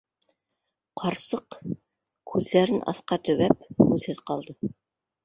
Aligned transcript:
-Ҡарсыҡ, 1.01 1.57
күҙҙәрен 2.31 2.79
аҫҡа 2.93 3.19
төбәп, 3.29 3.69
һүҙһеҙ 3.85 4.23
ҡалды. 4.31 4.57